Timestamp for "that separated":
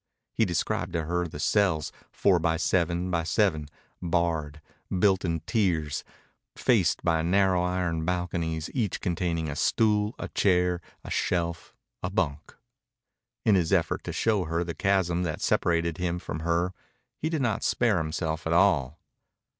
15.21-15.99